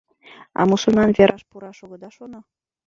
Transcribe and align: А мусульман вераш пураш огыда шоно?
А 0.61 0.65
мусульман 0.71 1.09
вераш 1.19 1.41
пураш 1.49 1.77
огыда 1.85 2.09
шоно? 2.15 2.39